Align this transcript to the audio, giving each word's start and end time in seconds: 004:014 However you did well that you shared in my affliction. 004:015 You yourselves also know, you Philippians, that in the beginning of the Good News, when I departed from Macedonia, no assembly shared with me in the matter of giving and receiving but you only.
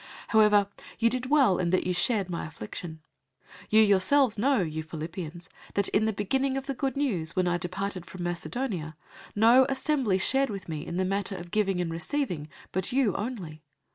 004:014 0.01 0.07
However 0.29 0.67
you 0.97 1.09
did 1.11 1.27
well 1.29 1.57
that 1.57 1.85
you 1.85 1.93
shared 1.93 2.25
in 2.25 2.31
my 2.31 2.47
affliction. 2.47 3.03
004:015 3.65 3.67
You 3.69 3.81
yourselves 3.83 4.39
also 4.39 4.41
know, 4.41 4.63
you 4.63 4.81
Philippians, 4.81 5.47
that 5.75 5.89
in 5.89 6.05
the 6.05 6.11
beginning 6.11 6.57
of 6.57 6.65
the 6.65 6.73
Good 6.73 6.97
News, 6.97 7.35
when 7.35 7.47
I 7.47 7.59
departed 7.59 8.07
from 8.07 8.23
Macedonia, 8.23 8.95
no 9.35 9.67
assembly 9.69 10.17
shared 10.17 10.49
with 10.49 10.67
me 10.67 10.83
in 10.87 10.97
the 10.97 11.05
matter 11.05 11.37
of 11.37 11.51
giving 11.51 11.79
and 11.79 11.91
receiving 11.91 12.49
but 12.71 12.91
you 12.91 13.15
only. 13.15 13.61